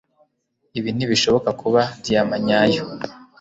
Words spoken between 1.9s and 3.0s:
diyama nyayo